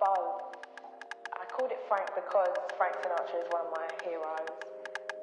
[0.00, 0.56] both.
[1.36, 4.48] I called it Frank because Frank Sinatra is one of my heroes.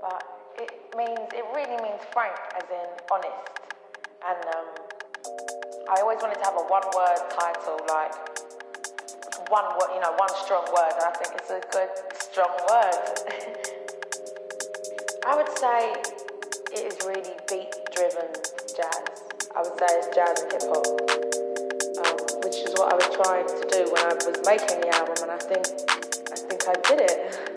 [0.02, 0.24] But
[0.62, 3.50] it means, it really means frank, as in honest.
[4.22, 4.68] And um,
[5.90, 8.14] I always wanted to have a one word title, like
[9.50, 11.90] one word, you know, one strong word, and I think it's a good,
[12.22, 13.78] strong word.
[15.26, 15.94] I would say
[16.74, 18.28] it is really beat driven
[18.76, 19.24] jazz.
[19.56, 21.57] I would say it's jazz and hip hop,
[22.88, 25.66] what I was trying to do when I was making the album, and I think
[26.32, 27.57] I think I did it.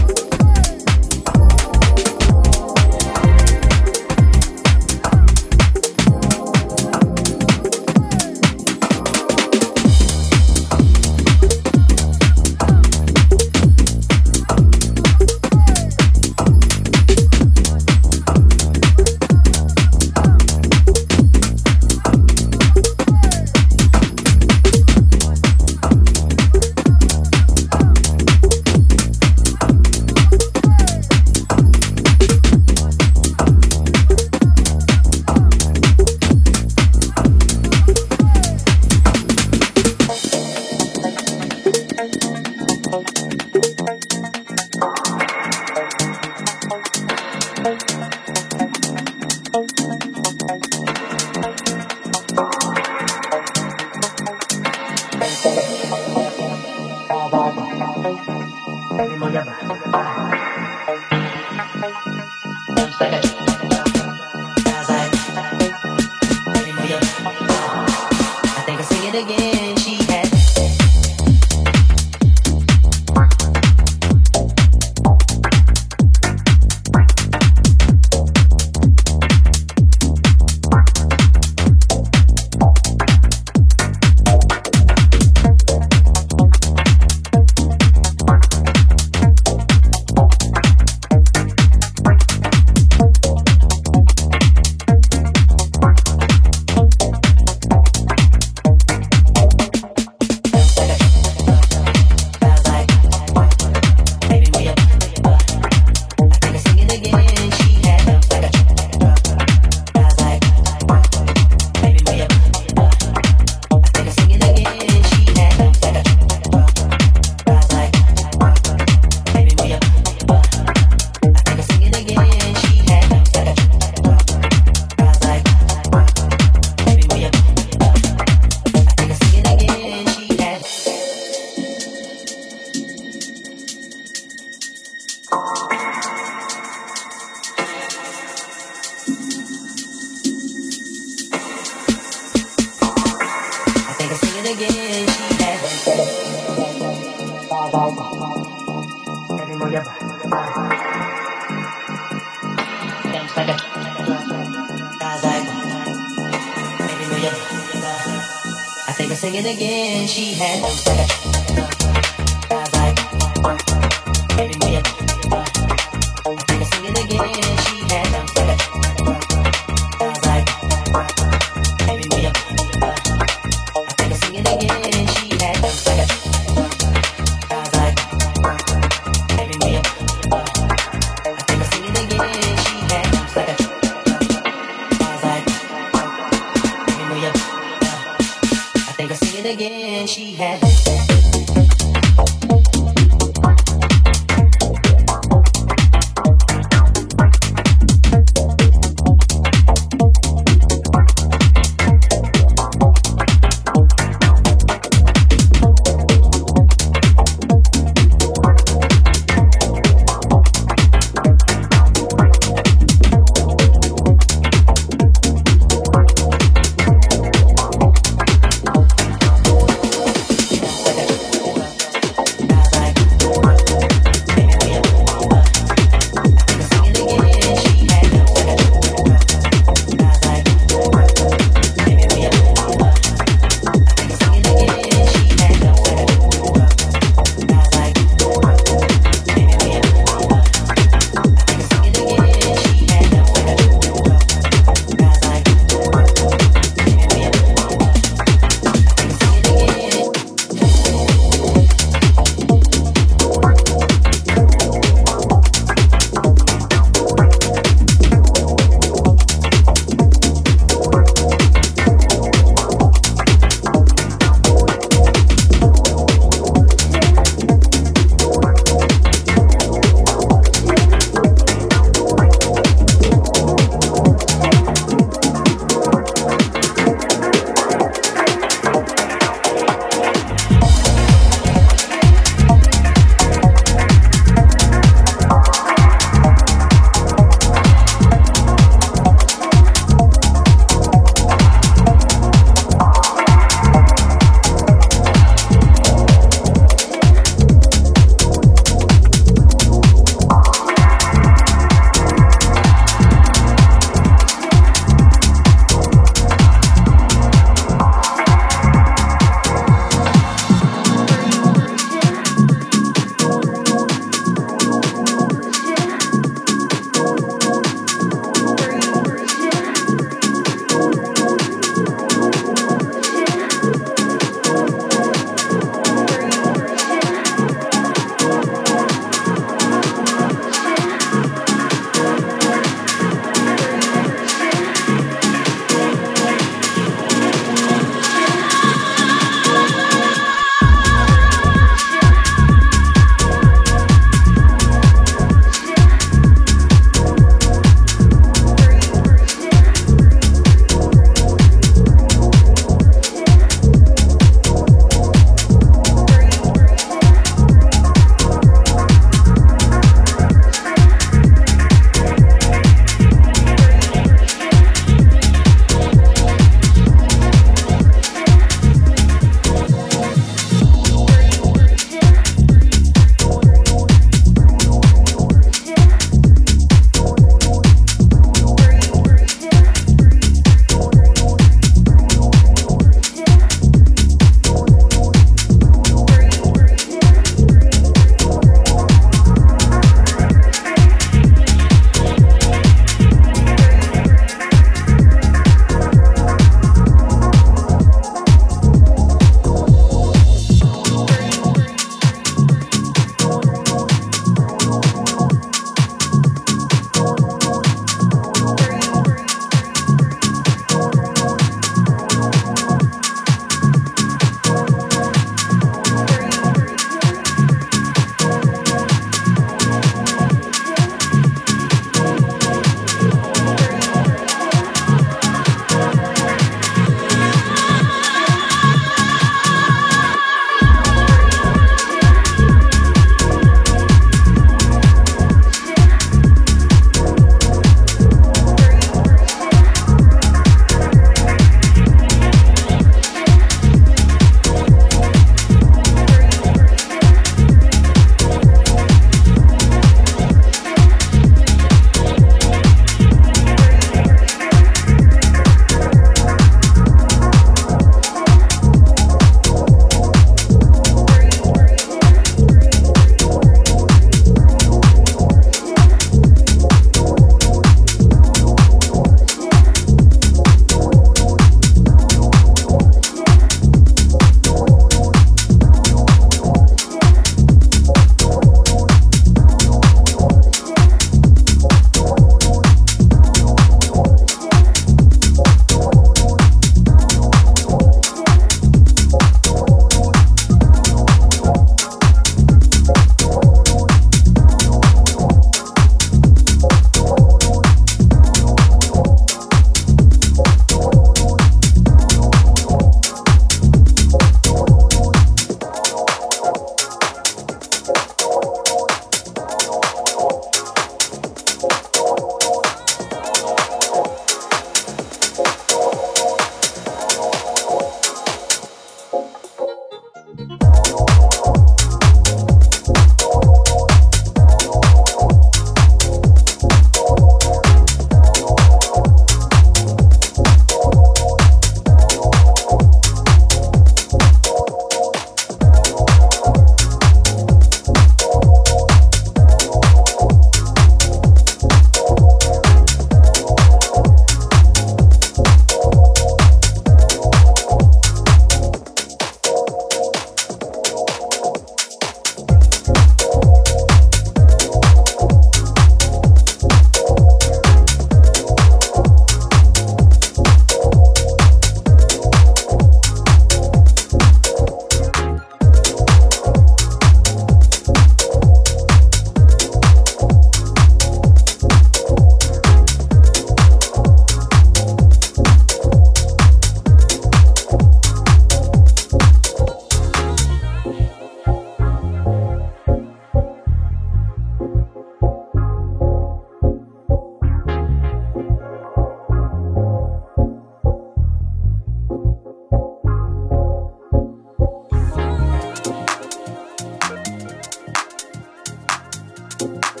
[599.61, 600.00] you.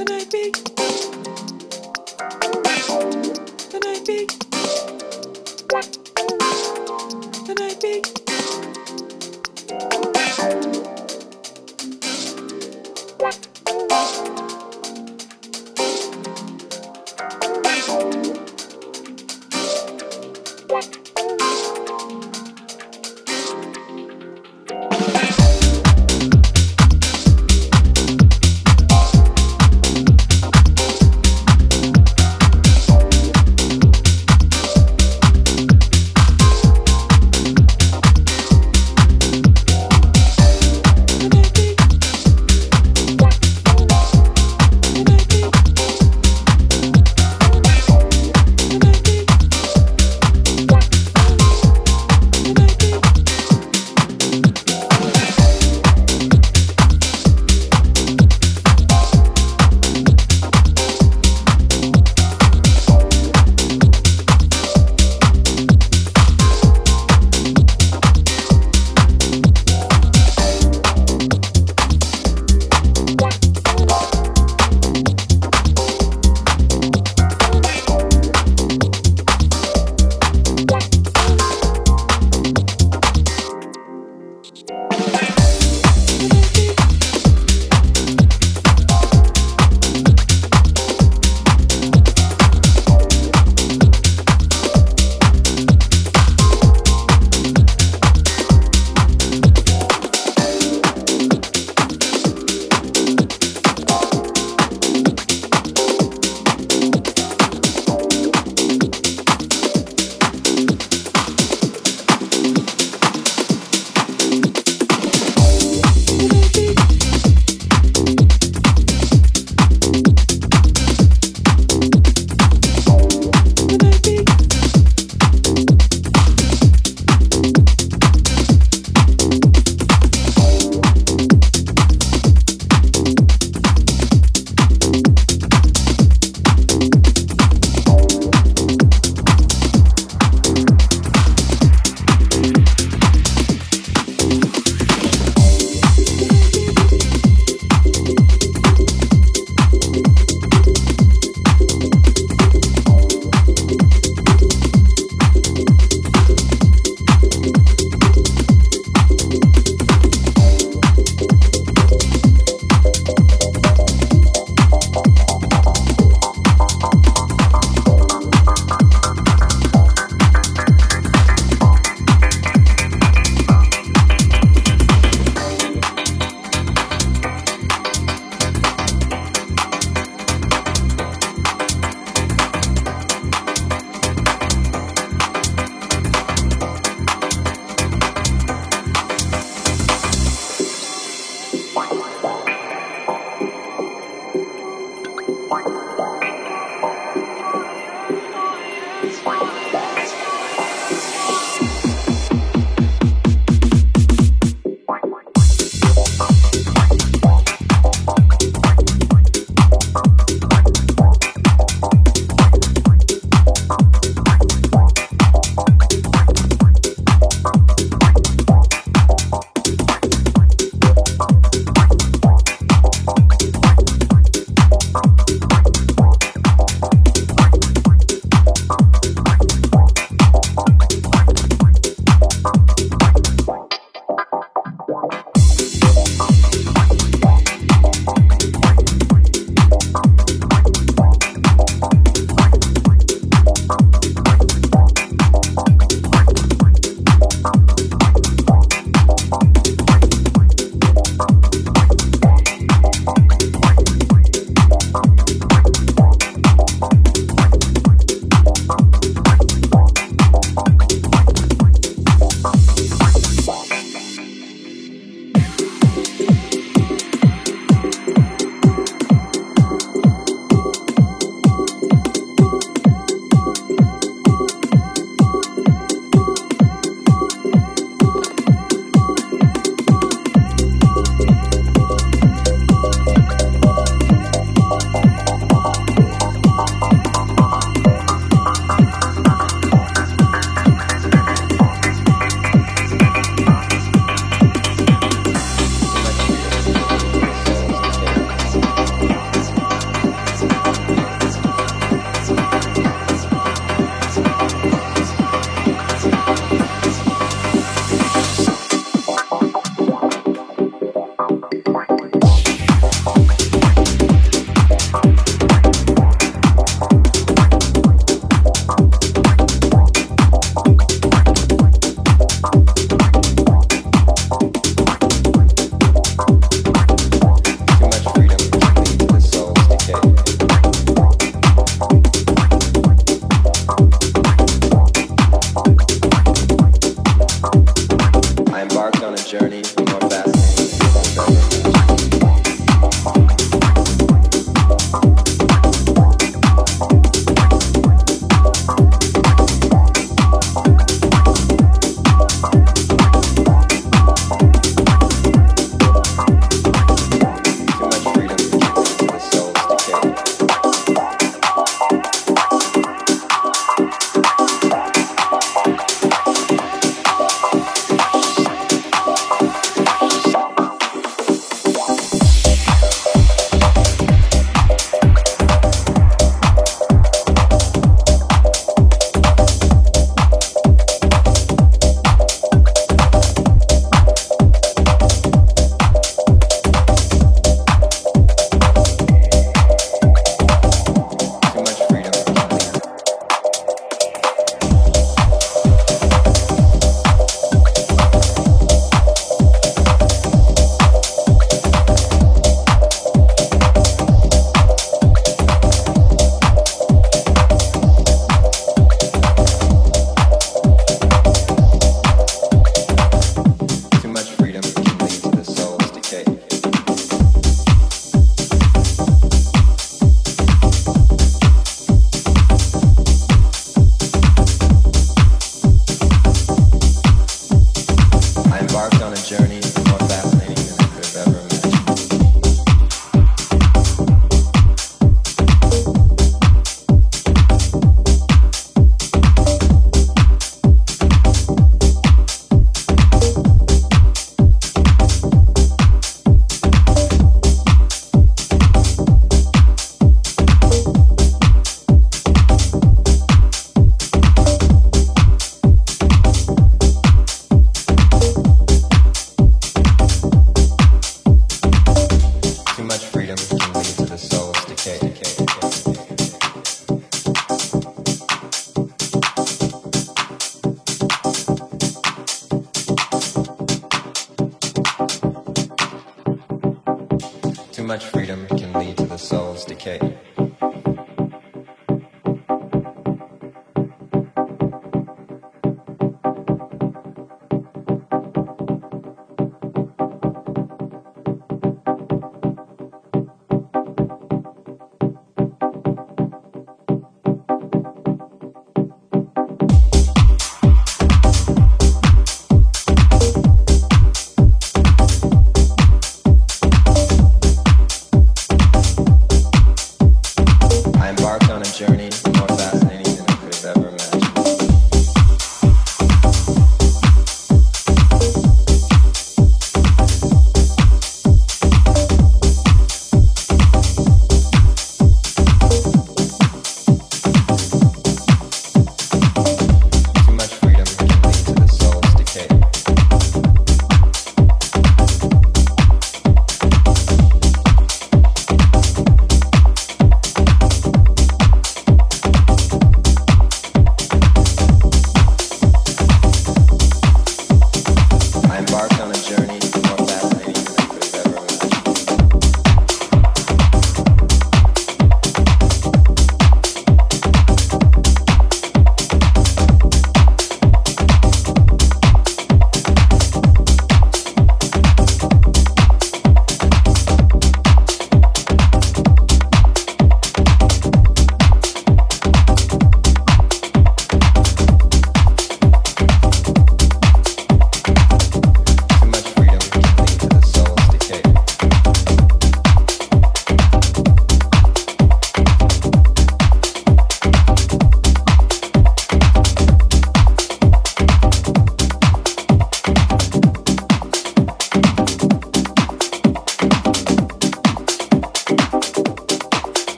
[0.00, 0.52] The 90.
[3.68, 4.39] The 90.